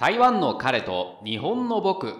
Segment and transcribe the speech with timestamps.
[0.00, 2.16] 台湾の彼と日本の僕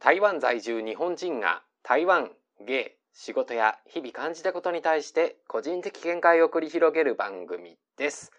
[0.00, 2.32] 台湾在住日本人が台湾、
[2.66, 8.32] 芸、仕事や日々感じたことに対して個人的見解を繰り広げる番組です。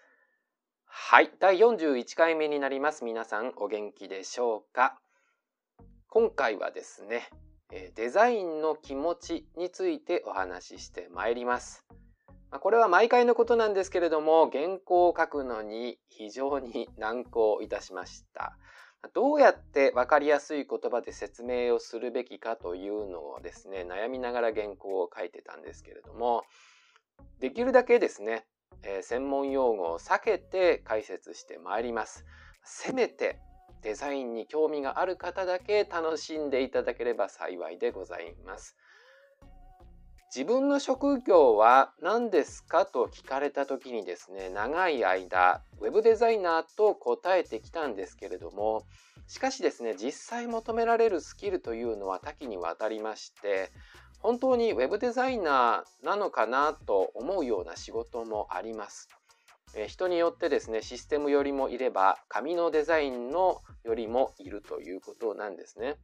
[0.98, 3.04] はい、第41回目になります。
[3.04, 4.98] 皆さんお元気でしょうか？
[6.08, 7.28] 今回はですね、
[7.94, 11.84] デザインの気持ちについてお話ししてまいります。
[12.50, 18.56] これは毎回のことなんですけれども、原稿を書くのに非常に難航いたしました。
[19.12, 26.42] どうやって分かりやすい言葉で説明をするべきかというのをですね、悩みながら原稿を書いてたんですけれども、
[27.38, 28.46] できるだけですね、
[28.82, 32.24] えー専門用語を避けて解説してまいります。
[32.64, 33.38] せめて
[33.82, 38.76] デザインに興味がある方だけ楽しんでいただければ幸いでございます。
[40.34, 48.82] 自分の職業は何ですかと聞かれた時にですね、長い間、ウェブデザイナーと答えてきたんですけれども、
[49.28, 53.70] しかしですね、実際求められるスキルというのは多岐にわたりまして、
[54.20, 59.08] 本当にウェブデザイナーなのかなと思うような仕事もあります。
[59.74, 65.96] えー人によってですね、システムよりもいれば、紙のデザインのよりもいるということなんですね。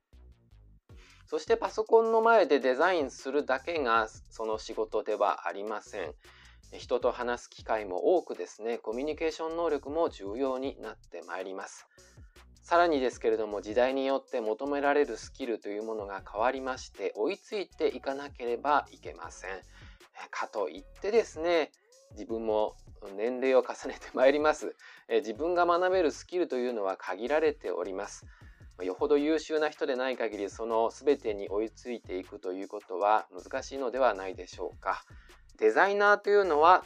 [1.27, 6.15] そしてパソコンの前でデザインするだけがその仕事ではありません。
[6.79, 11.87] 人と話す機会も多くですね、コミュニケーション能力も重要になってまいります。
[12.63, 19.51] さらにですけれども時代によって求められるスキルというものが変わりまして追いついていかなければいけません。
[20.31, 21.73] かといってですね
[22.13, 22.75] 自分も
[23.17, 24.77] 年齢を重ねてまいります。
[25.09, 28.27] 自分が学べるスキルというのは限られております。
[28.81, 35.05] よほど優秀な人でない限りその全てに追いついていくということは難しいのではないでしょうか。
[35.59, 36.85] デザイナーというのは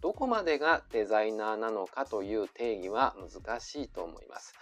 [0.00, 4.54] どこまでがデザイナーなのかという定義は難しいと思います。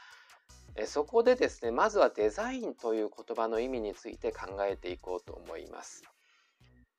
[0.77, 6.03] えそこでですねまずはデザインという言葉の意味について考えていこうと思います。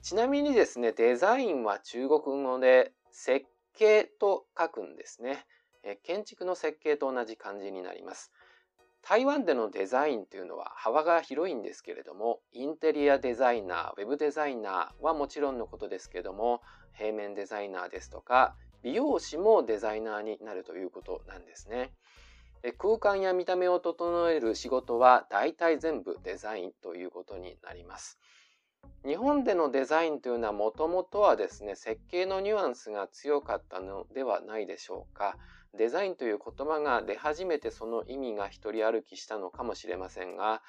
[0.01, 5.45] ちなみにですねデザインは中国語で設計と書くんですね。
[5.83, 8.31] え建築の設計と同じ漢字になります。
[9.03, 16.61] 台湾でのデザインというのは幅が広いんですけれどもインテリアデザイナーウェブデザイナーはもちろんのことですけども
[16.93, 21.93] 平面デザイナーですとか美容師もデザイナーになるということなんですね。
[22.71, 28.19] 空間や見た目を整える仕事は大体全部デザインということになります。
[29.05, 35.37] 日本でのデザインというのはもともとはですね設計のニュアンスが強かったのではないでしょうか
[35.77, 40.61] デザインという言葉が出始めてその意味が一人歩きしたのかもしれませんが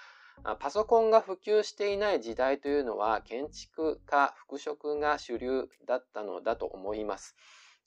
[0.60, 7.37] パソコンが普及していない時代というのは建築家服飾が主流だったのだと思います。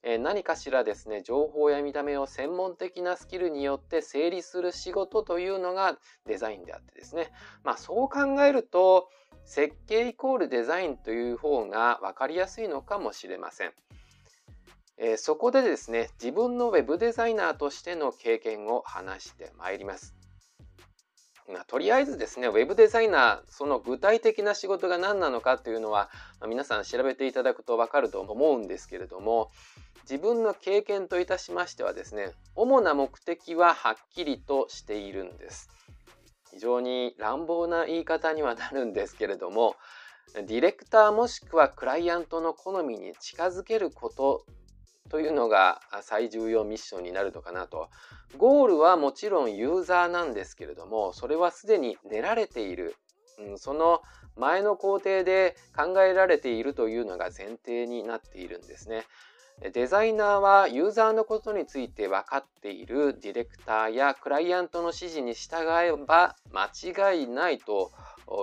[0.03, 7.31] え何かしらですね情報や見た目を専門的なスキルによって整理する仕事というのがデザインであってですね
[7.63, 9.09] まあそう考えると
[9.45, 13.73] 設計イコールデザインという方が分かりやすいのかもしれません。
[14.97, 20.20] えそこでですね自分のウェブデザイナーとしての経験を話してまいります。
[21.49, 26.09] まあとりあえずですねウェブデザイナーその具体的な仕事が何なのかというのは
[26.39, 29.49] まあ皆さん調べていただくと分かると思うんですけれども
[30.03, 35.69] 自分の経験といたしましてはですね主な目的ははっきりとしているんです。
[36.51, 39.77] 非常に乱暴な言い方にはなるんですけれども
[40.33, 44.45] ディレクターもしくはクライアントの好みに近づけること
[45.11, 47.89] というのが最重要ミッションになるのかなと
[48.37, 52.95] ゴールはもちろんユーザーなんですけれどもそれはすでに練られている、
[53.37, 54.01] うん、その
[54.37, 59.05] 前の工程で考えられているというのが前提になっているんですね。
[59.73, 67.91] デザイナーはユーザーのことについて分かっているディレクターやクライアントの指示に従えば間違いないと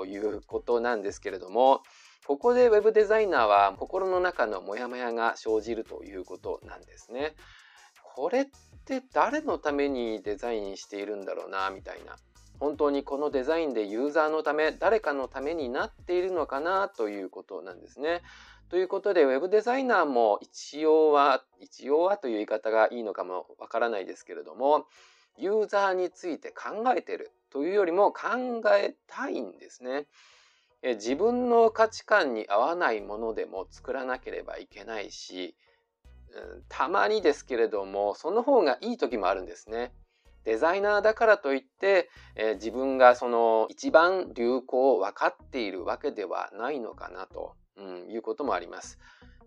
[0.06, 1.82] いうことなんですけれども
[2.28, 7.34] ここで Web デザイナーは心の中のモヤモヤが生じるということなんですね。
[8.14, 8.46] これっ
[8.84, 12.16] て誰のためにデザインしているんだろうなみたいな
[12.60, 18.20] 本当にこのデザインでユーザーのため誰かのためになっているのかなということなんですね。
[18.68, 24.86] ということで、ウェブデザイナーも一応は、一応はという言い方がいいのかもわからないですけれども、
[25.38, 30.06] ユーザーについて考えてるというよりも考えたいんですね。
[30.82, 35.56] 自分の価値観に合わないものでも作らなければいけないし、
[36.32, 39.92] うんたまにですけれども、その方がいい時もあるんですね。
[40.44, 48.98] デザイナーだからといって、えー、自分がその一番流行を分かっているわけではないのかなと、うん、いうこともあります。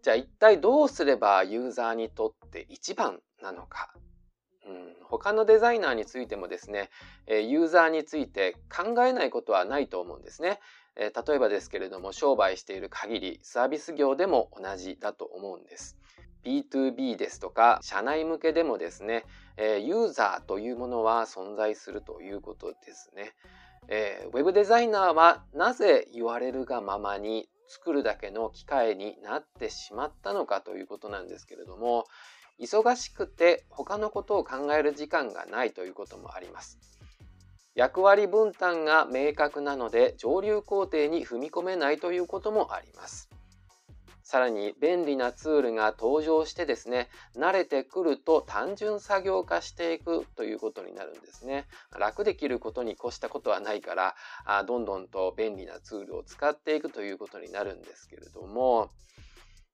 [0.03, 3.93] じゃあ一体どうすればユーザーにとって一番なのか。
[4.67, 6.91] うん、他のデザイナーについてもですね、
[7.25, 10.59] えユーザーについて考えないことはないと思うんですね。
[10.95, 15.97] 例えばですけれども、商売している限り、サービス業でも同じだと思うんです。
[16.43, 19.25] B2B ですとか、社内向けでもですね、
[19.57, 23.33] ユーザーというものは存在するということですね。
[23.87, 32.05] えー、ウェブデザイナーはなぜ言われるがままに作るだけの機会になってしまったのかということなんですけれども、
[32.59, 36.90] 忙しくて他のことを考える時間がないということもあります。
[37.81, 43.27] 役割分担が明確なので上流工程に踏み込めないということもあります。
[44.21, 51.65] さらに便利なツールが登場してですね、慣れてくると単純作業化していくということになるんですね。
[51.97, 58.91] 楽できることに越したことはないから、あどんどんと便利なツールを使っていくということになるんですけれども、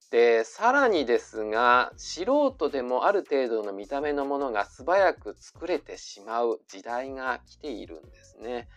[0.09, 8.69] で、さらにですが、素人でもある程度の見た目のものが素早く作れてしまう時代が来ているんですね。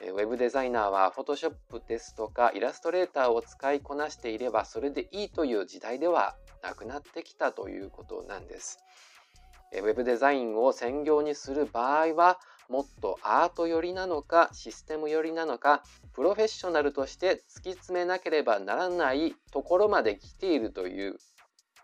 [0.00, 1.54] ウェブデザイナーは Photoshop
[1.88, 8.78] ですとかイラストレーターを使いこなしていればそれでいいという時代ではなくなってきたということなんです。
[9.72, 12.38] ウェブデザインを専業にする場合は
[12.68, 15.82] もっとアート寄りなのかシステム寄りなのか
[16.12, 21.16] プロフェッショナルとして突き詰めなければならないところまで来ているという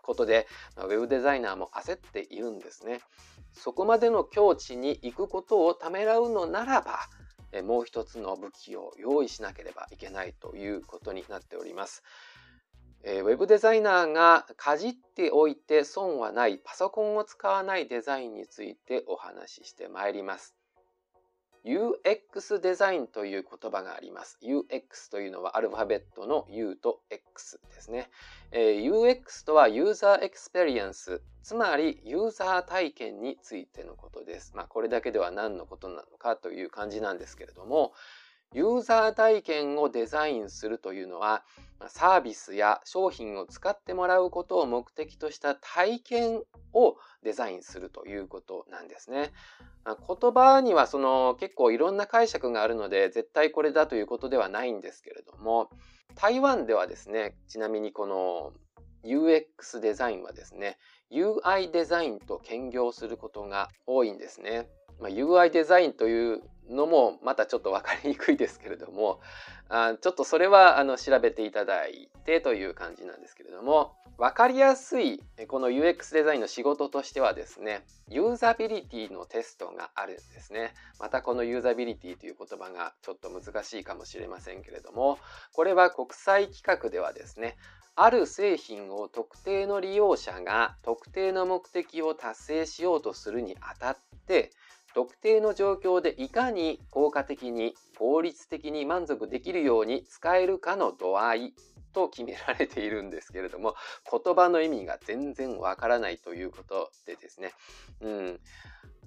[0.01, 0.47] ことで
[0.77, 3.01] ウェブデザイナーも焦っているんですね。
[3.53, 6.99] そこまでの境地に行くことをためらうのならば
[7.63, 12.03] もう一つの武器を用意しなければいけないということになっております。
[13.03, 20.54] ウェブデザイナーがかじっておいて損はないパソコンを使わないデザインについてお話ししてまいります。
[21.65, 24.37] UX デザインという言葉があります。
[24.43, 28.09] UX というのはアルファベットの U と X ですね。
[28.51, 34.55] え、UX とは user experience、つまりユーザー体験についてのことです。
[34.55, 37.93] まあこれだけでは何のことなのかという感じなんですけれども、
[38.55, 41.43] ユーザー体験をデザインするというのは、
[41.89, 46.41] サービスや商品を使ってもらうことを目的とした体験
[46.71, 49.33] をデザインするということなんですね。
[49.85, 55.69] 言葉にはその結構いろんな解釈があるので絶対これだということではないんですけれども
[56.15, 58.53] 台湾ではですねちなみにこの
[59.03, 60.79] UX デザインはですね
[61.11, 64.67] UI デザインと兼業することが多いんですね。
[64.99, 69.19] まあ、UI デザインというのもまたちょっと分かりにくいですけれども
[69.69, 80.73] あちょっとそれはあの調べていただいてという感じなんですけれども分かりやすいこの UX デザインの仕事としてはですねユーザビリティのテストがあるんですね。
[80.99, 85.19] またこのユーザビリティという言葉がちょっと難しいかもしれませんけれども
[85.53, 87.57] これは国際規格ではですね
[87.97, 93.97] ある製品を特定の利用者が特定の目的を達成しようとするにあたっ
[94.27, 94.51] て
[94.95, 101.53] 特定の状況でいかに効果的に効率的に満足できるように使えるかの度合い
[101.91, 103.75] と決められているんですけれども
[104.09, 107.51] 言葉の意味が全然わからないということでですね、
[107.99, 108.39] うん、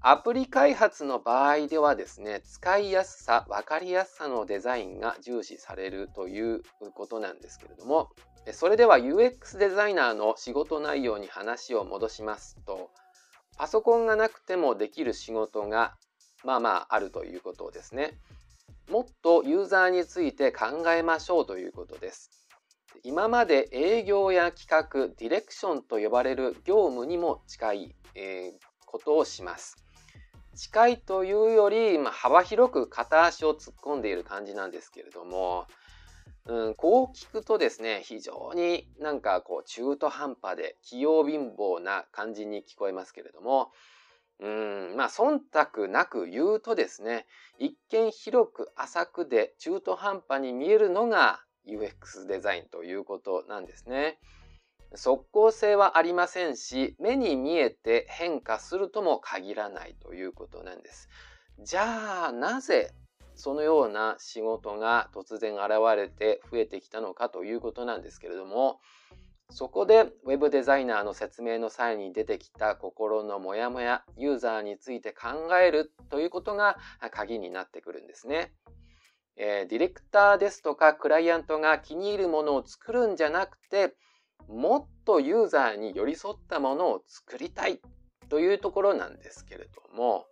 [0.03, 6.63] アプリ開発の場合ではですね使いやすさ分かりやすさのデザインが重視されるという
[6.95, 8.11] ことなんですけれども
[8.53, 12.91] それでは UX デザイナーの仕事内容に話を戻しますと
[13.59, 15.97] パソコンがなくてもできる仕事が
[16.45, 18.17] まあまああるということですね。
[18.89, 22.31] もっとユーザーについて考えましょうということです。
[23.03, 29.77] 今まで営業や企画、ディレクションと呼ばれる業務にも近い、えー、ことをします。
[30.57, 35.67] 近いというより、まあ、幅広く片足を突っ込んでいる感じなんですけれども、
[36.49, 43.71] うん、こう聞くとですね、非常になんかこう中途半端で器用貧乏な感じに聞こえますけれども、
[44.41, 47.27] うん、まあ忖度なく言うとですね、
[47.59, 54.19] 一見広く浅くで中途半端に見えるのが UX デザインということなんですね。
[54.95, 61.11] 即効性はありませんし、目に見えて変化するとも限らないということなんです。
[61.61, 62.93] じゃあ、なぜ
[63.39, 68.81] そのような仕事が突然現れて増えてきたのかということなんですけれども
[69.51, 76.77] そこで Web デザイナーの説明の際に出てきた心のモヤモヤユーザーについて考えるということが
[77.13, 78.53] 鍵になってくるんですね。
[79.37, 83.95] えー、ディレクターですとかクライアントが気に入るものを作るんじゃなくて
[84.49, 87.81] もっとユーザーに寄り添ったものを作りたい
[88.29, 90.27] というところなんですけれども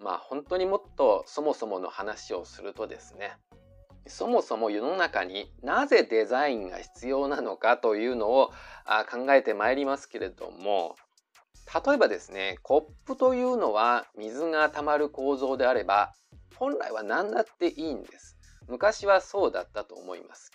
[0.00, 3.32] まあ本当にもっとそもそもの話をするとですね
[4.06, 8.48] そもそも世の中になぜデザインが必要なのかというのを
[9.10, 10.96] 考えてまいりますけれども
[11.86, 16.12] 例えばですねコップというのは水が溜まる構造であれば
[16.56, 18.36] 本来は何だっていいんです。
[18.68, 20.52] 昔はそうだったと思います。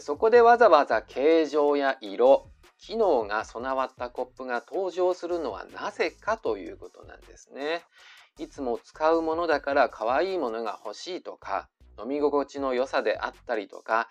[0.00, 7.82] そこでわざわざ形状や色機能が備わったコップが登場するのはなぜかということなんですね。
[8.38, 11.68] いつも使うものだから可愛いものが欲しいとか
[12.00, 14.08] 飲み心地の良さであったりとか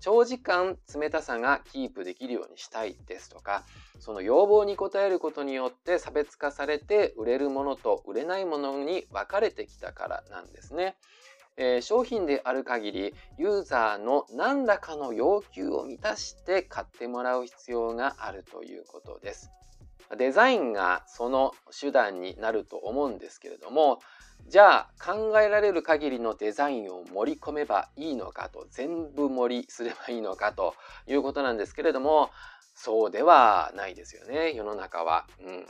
[0.00, 3.64] 長時間冷たさがキープできるようにしたいですとか
[3.98, 10.96] その要望に応えることによって差別化されて売れるものと売れないものに分かれてきたからなんですね。
[11.56, 19.50] えー、商品である限りユーザーの何らかの要求を満たして買ってもらう必要があるということです。
[20.16, 24.00] デザインがその手段になると思うんですけれども
[24.48, 30.74] じゃあ考えられる限りのデザインを盛り込めばいいのかと全部盛りすればいいのかと
[31.06, 32.30] いうことなんですけれども
[32.74, 35.26] そうではないですよね世の中は。
[35.40, 35.66] うん、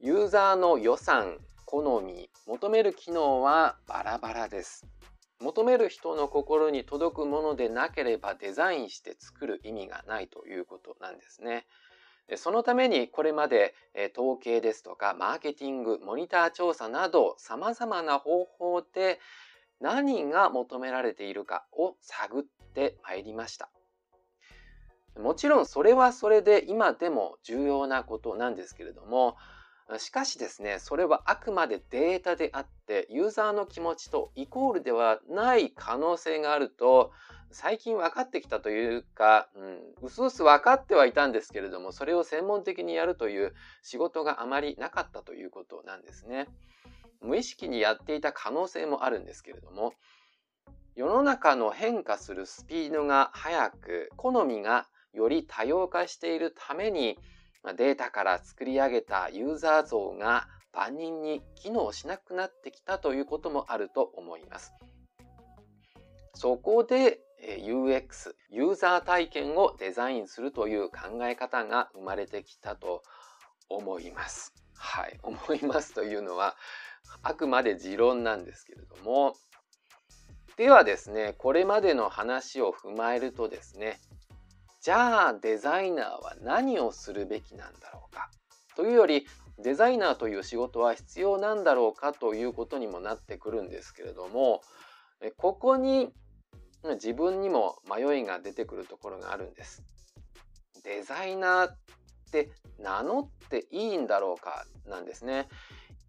[0.00, 4.86] ユーザーの予算好み求める機能はバラバラです。
[5.40, 11.66] 求める人の心に届くものでなければデザインして作る意味がないということなんですね。
[12.34, 13.74] そのためにこれまで
[14.16, 19.20] 統計ですとかマーケティング、モニター調査など様々な方法で
[19.80, 22.42] 何が求められているかを探っ
[22.74, 23.70] てまいりました。
[25.18, 29.36] もちろんそれはそれで今でも重要なことなんですけれども、
[29.98, 37.12] しかしですね、それはあくまでデータであって、ユーザーの気持ちとイコールではない可能性があると、
[37.58, 46.48] 最近分かってきたというか、うん、うすうす分かってはいたんですけれども、それを専門的にやるという仕事があまりなかったということなんですね。
[47.22, 49.94] 無意識にやっていた可能性もあるんですけれども、
[50.96, 57.18] 世の中の変化するスピードが速く、好みがより多様化しているために、
[57.78, 64.74] データから作り上げたユーザー像が万人に機能しなくなってきたということもあると思います。
[66.34, 73.02] そこで UX、ユーザー体験をデザインするという考え方が生まれてきたと
[73.68, 74.54] 思います。
[74.74, 76.56] はい、 思いますというのは
[77.22, 79.34] あくまで持論なんですけれども、
[80.56, 84.00] ではですね、これまでの話を踏まえるとですね、
[84.80, 88.30] じゃあデザイナーは何をするべきなんだろうか？
[88.76, 89.26] というより
[89.58, 92.12] デザイナーという仕事は必要なんだろうか？
[92.12, 94.62] ということにもなってくるんですけれども
[95.36, 96.12] ここに
[96.84, 99.82] 自分にも迷いが出てくるところがあるんです。
[100.84, 101.76] デザイナーっ
[102.30, 105.48] て名乗っていいんだろうかなんですね。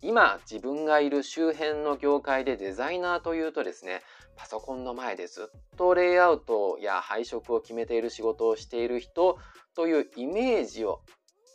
[0.02, 4.02] 今自分がいる周辺の業界でデザイナーというとですね
[4.36, 9.40] パソコンの前でずっとレイアウトや配色を決めている仕事をしている人
[9.76, 11.02] というイメージを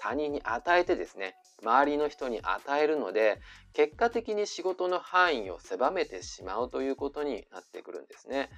[0.00, 3.40] 他人に与えてですね周りの人に与えるので
[3.72, 8.50] 結果的に仕事の範囲を狭めてしまうということになってくるんですね。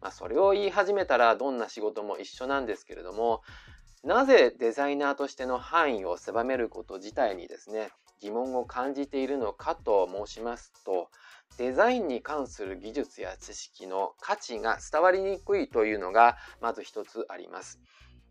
[0.00, 3.42] まあ、それを言い始めたらどんな仕事も一緒なんですけれども
[4.04, 7.90] なぜデザイナーとしての範囲を狭めること自体にですね
[8.20, 11.08] 疑問を感じているのかと申しますと
[11.56, 17.80] デザインに関する技術や知識の価値が伝わりにくいというのがまず一つあります。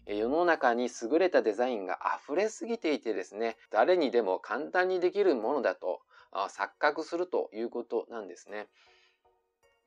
[0.06, 6.00] 世の中に優れたデザインが溢れすぎていてですね誰にでも簡単にできるものだと
[6.32, 8.68] 錯覚するということなんですね。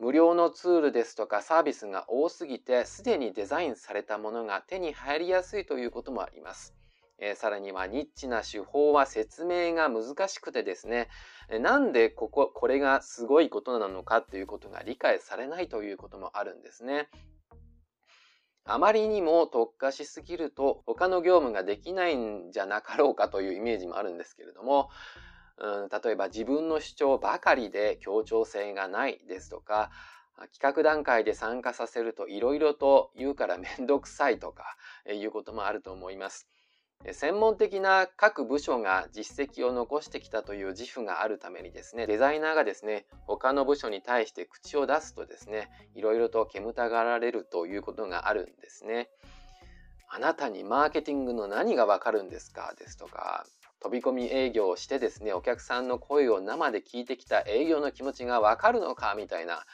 [0.01, 6.75] 無料のツールですとかサービスが多すぎてすでにデザインされたものが手に入りやすいということもあります。
[7.19, 11.09] えー、さらにはニッチな手法は説明が難しくてですね、
[11.61, 17.11] なんでここ、これがすごいことなのかということが理解されないということもあるんですね。
[18.65, 24.89] あまりにも特化しすぎると他の業務ができないんじゃなかろうかというイメージもあるんですけれども、
[25.61, 29.91] うん、例えば自分の主張ばかりで協調性がないですとか
[30.55, 34.77] 企画段階で参加させるといろいろと言うからめんどくさいとか
[35.13, 36.49] いうこともあると思います。
[37.13, 49.09] 専門的な各部署が実績を残してきたという自負があるためにですね、デザイナーがですね、他の部署に対して口を出すとですね、いろいろと煙たがられるということがあるんですね。
[50.11, 52.75] あなたにマーケティングの何がわかるんですか？
[52.79, 53.47] ですとか、
[53.81, 59.65] 飛び込み営業をしてですね、お客さんの声を生で聞いてきた営業の気持ちがわかるのかみたいな、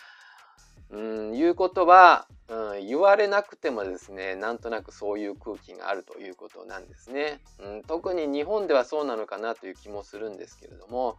[0.91, 1.01] う
[1.33, 7.41] ん、いうことは、うん、言われなくてもですね、なんとなくそういう空気があるということなんですね。
[7.59, 11.19] うん、特に日本ではそうなのかなという気もするんですけれども、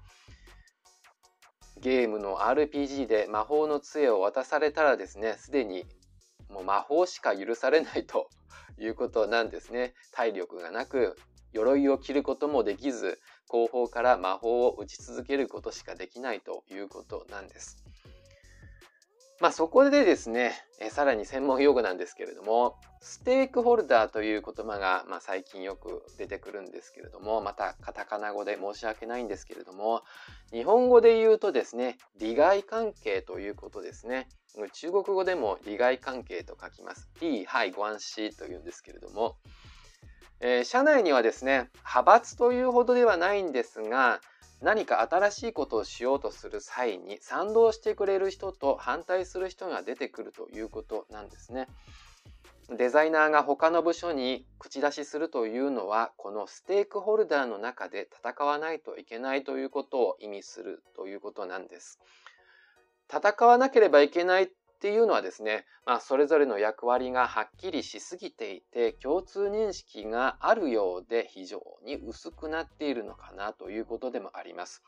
[1.82, 5.86] ゲームの RPG で魔法の杖を渡されたらですね、すでに
[6.50, 8.30] もう魔法しか許されないと
[8.80, 9.94] いうことなんですね。
[10.14, 11.18] 体力がなく、
[11.58, 17.84] 鎧を着ることもできず、後方から魔法を打ち続けることしかできないということなんです。
[19.40, 30.02] まあそこでですね、えさらに専門用語なんですけれども、ステークホルダーという言葉が、まあ、最近よく出てくるんですけれども、またカタカナ語で申し訳ないんですけれども、
[30.52, 34.28] 日本語で言うとですね、利害関係ということですね。
[34.74, 37.10] 中国語でも利害関係と書きます。
[37.22, 39.38] 利害関係というんですけれども、
[40.40, 44.22] えー、社内にはですね、派閥というほどではないんですが、
[44.62, 51.68] 何か新しいことをしようとする際に賛同してくれる人と反対する人が出てくるということなんですね。
[52.70, 62.00] デザイナーが他の部署に口出しするというのはこのステークホルダーの中で戦わないといけないということを意味するということなんです。
[63.10, 74.84] 戦わなければいけないっていうのはですね、まあ、それぞれの役割がはっきりしすぎていて共通認識があるようで非常に薄くなっているのかなということでもあります。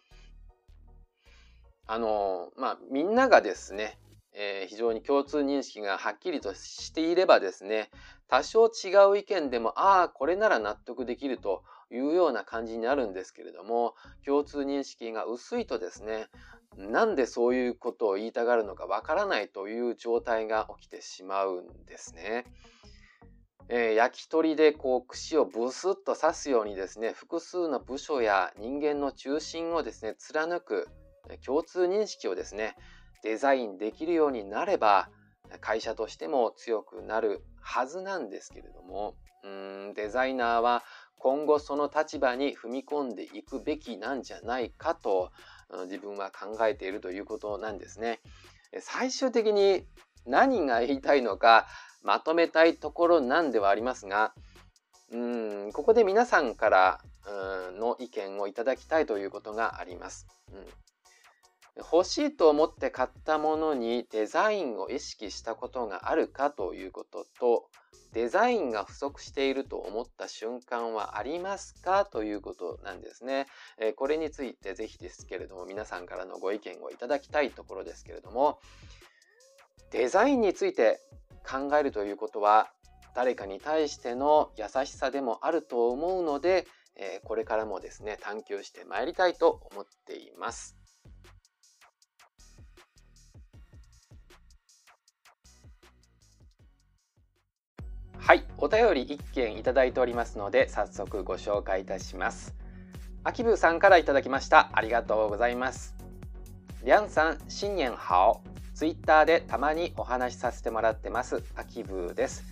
[1.88, 3.98] あのまあみんながですね、
[4.34, 7.90] えー、非常に共通認識がはっきりとしていればですね
[8.28, 16.28] 多少違う意見でもああこれなら納得できるというような感じになるんですけれども共通認識が薄いとですね
[16.78, 22.46] なんでそういうことを言いたがるのかわからないという状態が起きてしまうんですね。
[23.72, 30.88] えー、焼き鳥でこう串をブスッと刺すようにですね複数の部署や人間の中心をですね貫く
[31.46, 32.76] 共通認識をですね
[33.22, 35.10] デザインできるようになれば
[35.62, 40.84] 会社としても強くなるはずなんですけれどもうんデザイナーは
[41.20, 45.32] 今後その立場に踏み込んでいくべきなんじゃないかと
[45.84, 48.20] 自分は考えているということなんですね。
[48.82, 49.86] 最終的に
[50.26, 51.68] 何が言いたいのか
[52.04, 54.34] まとめたいところなんではありますが、
[55.12, 57.02] うん、ここで皆さんから
[57.78, 60.28] の意見をいただきたいということがあります。
[60.52, 60.89] うん
[61.78, 67.70] 欲しいと思って買ったものにデザインを意識したことがあるかということと
[68.14, 73.46] デザインが不足していると思った瞬間はありますかということなんですね。
[73.98, 78.60] これについてぜひですけれども皆さんからのご意見をいただきたいところですけれども
[79.92, 81.00] デザインについて
[81.48, 82.72] 考えるということは
[83.16, 86.68] 誰かに対しての優しさでもあると思うので、
[87.24, 90.79] これからもですね探求してまいりたいと思っています。
[98.30, 102.54] はい、お便り1件いただいておりますので早速ご紹介いたします。
[103.24, 104.70] アキブさんからいただきました。
[104.74, 105.96] ありがとうございます。
[106.84, 108.44] リャンさん、新年好。
[108.76, 111.42] ツイッターでたまにお話しさせてもらってます。
[111.56, 112.44] アキブです。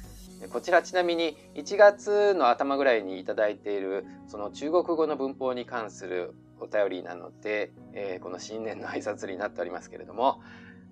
[0.52, 10.42] こちらちなみに1月の頭ぐらいにいただいているその中国語の文法に関するお便りなので、えー、この新年の挨拶になっておりますけれども、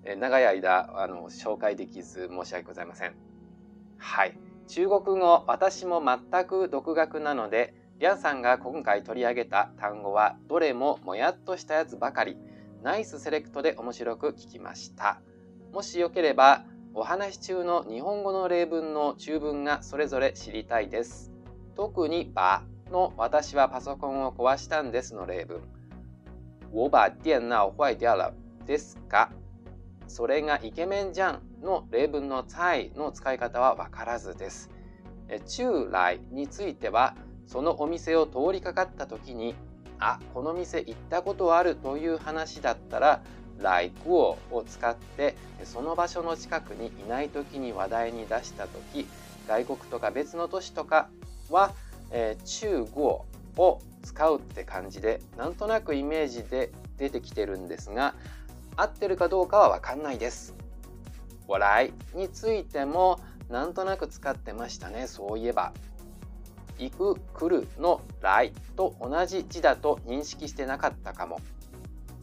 [0.04, 3.15] えー、長い間あの紹介できず申し訳ございません。
[3.98, 4.44] はい。
[4.67, 12.38] 中国語私も全く独学なのでリャンさんが今回取り上げた単語はどれももやっとしたやつばかり。
[12.84, 15.19] ナイスセレクトで面白く聞きました。
[15.73, 21.32] もしよければお話中の日本語の例文の中文がそれぞれ知りたいです。
[21.75, 25.62] 特にばの私はパソコンを壊したんですの例文
[26.71, 28.34] 我把電脑坏掉了
[28.65, 29.30] ですか？
[30.08, 31.41] それがイケメンじゃん。
[31.65, 34.69] の例文の在の使い方はわからずです。
[35.47, 37.15] 中来については
[37.47, 39.56] そのお店を通りかかった時に
[39.99, 43.21] あこの店行ったことあるという話だったら
[43.60, 49.08] 来過を使ってその場所の近くにいない時に話題に出した時
[49.47, 51.10] 外国とか別の都市とか
[51.49, 51.71] は、
[52.12, 53.06] えー、中国
[53.58, 58.15] を使うって感じでなんとなくイメージで出てきてるんですが
[58.75, 60.64] 合ってるかどうかはわかんないです。
[61.47, 65.73] 笑いについてもなんとなく使ってましたね、そういえば。
[66.77, 71.39] 行く、来るの来と同じ字だと認識してなかったかも。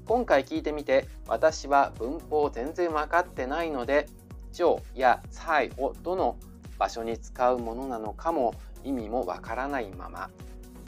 [0.05, 4.09] 今回聞いてみて、私は文法全然分かってないので、
[4.53, 6.37] 上や菜をどの
[6.79, 8.55] 場所に使うものなのかも
[8.85, 10.31] 意味もわからないまま、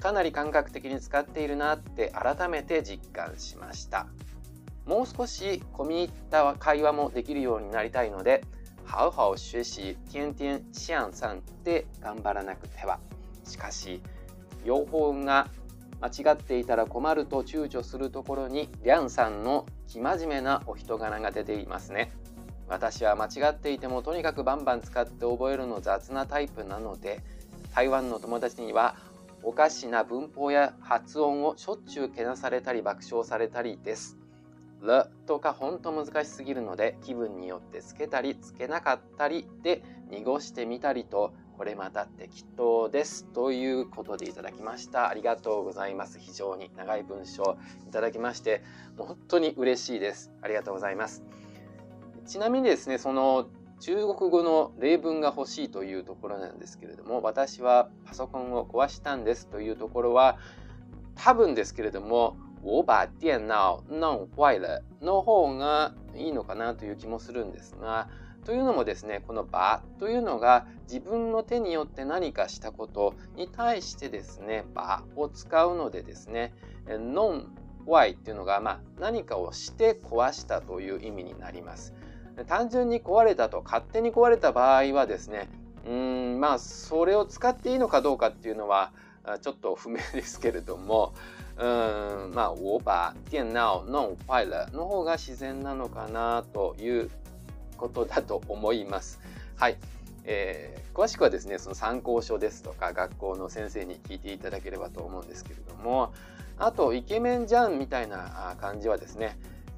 [0.01, 4.07] かなり感覚的に使っているなって改めて実感しました。
[4.87, 8.42] もう少し込み入った会話もできるようになりたいので、
[8.90, 13.01] 好好学習、天天向上で頑張らなくては。
[13.44, 14.03] しかし、
[14.64, 15.49] 用法が
[16.01, 22.12] 間違っていたら困ると躊躇するところにリャンさんの生真面目なお人柄が出ていますね
[22.68, 27.23] 私は間違っていてもとにかくバンバン使って覚えるの雑なタイプなので
[27.75, 28.97] 台湾の友達には
[29.42, 34.24] おかしな文法や発音をしょっちゅうけなされたり爆笑されたりです。
[34.85, 43.25] るとかほんと難しすぎるので気分によってつけたりつけなかったりで濁してみたりとこれまた適当です。
[43.27, 45.09] ということでいただきました。
[45.09, 46.18] ありがとうございます。
[46.18, 47.57] 非常に長い文章
[47.88, 48.62] いただきまして
[48.97, 50.33] もう本当に嬉しいです。
[50.42, 51.23] ありがとうございます。
[52.27, 53.49] ちなみにですねその
[53.81, 60.38] 中国語の例文が欲しいというところなんですけれども私はパソコンを壊したんですというところは
[61.16, 64.83] 多分ですけれども我把電脑弄坏了。
[65.05, 68.09] の方がいいのかなという気もするんですが。
[68.44, 76.53] というのもですねこの場というのが自分の手によって何かしたことに対してですね場を使うのでですね
[76.87, 81.94] ノンワイっていうのが、まあ、何かをして壊したという意味になります。
[82.46, 85.48] 単純に壊れたと勝手に壊れた場合はですね
[85.87, 88.92] うんまあそれを使っていいのかどうかっていうのは
[89.40, 91.14] ちょっと不明ですけれども。
[91.57, 97.11] うんまあ我把電脑弄坏了の方が自然なのかなという
[97.77, 99.21] ことだと思います。
[99.57, 99.77] はい。
[100.25, 106.12] えー、詳しくはですね、その参考書ですとか学校の先生に聞いていただければと思うんですけれども、
[106.57, 109.37] あと、イケメンじゃんみたいな感じはですね、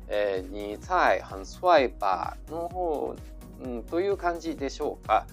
[0.09, 3.17] えー、你在很帅吧の方、
[3.65, 5.27] うん、という感じでしょうか。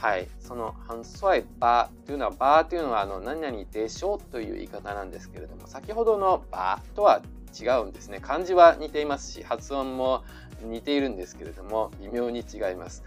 [0.00, 0.28] はい。
[0.38, 7.20] その、很帅ばというのは、ばというのは、あの、何々でしょうという言い方なんですけれども、先ほどのばとは
[7.60, 8.20] 違うんですね。
[8.20, 10.22] 漢字は似ていますし、発音も
[10.62, 13.02] 似ているんですけれども、微妙に違います。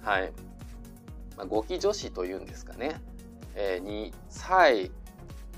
[0.00, 0.32] はい。
[1.36, 2.98] まあ、語気助詞というんですかね。
[3.54, 4.90] えー、に、さい、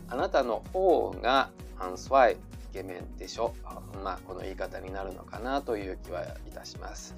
[0.09, 2.37] あなたの方が、很帅、イ
[2.73, 3.55] ケメンでしょ。
[4.03, 7.15] まあ、この言い方になるのかなという気はいたします。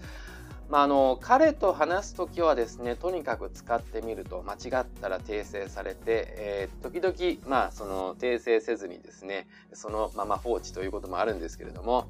[0.68, 12.08] まあ、あの彼と話す時はですねとにかく使ってみると間違ったら訂正されて、えー、時々、まあ、その訂正せずにですねそのまま放置ということもあるんですけれども、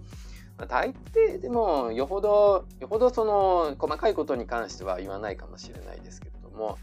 [0.57, 6.79] まあ、大抵でもよほどよほどその細かいことに関しては言わないかもしれないですけれども、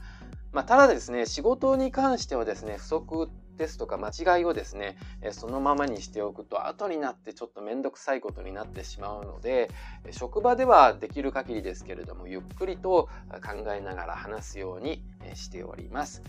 [0.51, 4.97] まあ、ただですね仕事に関してはですね不足ですとか間違いをですね
[5.31, 9.69] そのままにしておくと後になってちょっと面倒くさいことになってしまうので
[10.11, 15.03] 職場ではできる限りですけれどもゆっくりと考えながら話すように
[15.35, 16.21] しております。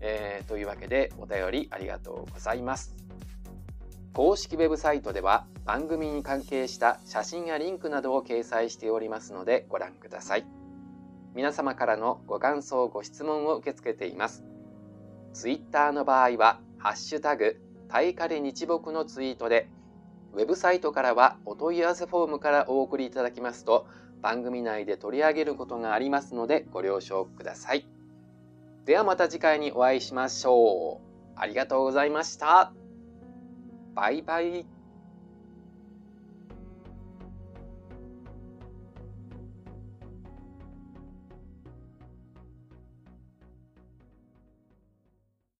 [0.00, 2.94] えー、というわけでお便りありがとうございます。
[4.12, 10.44] 公式ウェブサイトでは番組に関係した写真やリンクなどを掲載しておりますのでご覧ください。
[11.34, 14.44] 皆様からのご感想、ご質問を受け付けています。
[15.32, 17.56] ツイッターの場合は、ハッシュタグ、
[17.88, 19.70] タイカレ日木のツイートで、
[20.34, 23.86] ウェブサイトからはお問い合わせフォームからお送りいただきますと、
[24.20, 27.86] 番組内で取り上げることがありますのでご了承ください。
[28.84, 31.40] ではまた次回にお会いしましょう。
[31.40, 32.74] ありがとうございました。
[33.94, 34.73] バイバイ。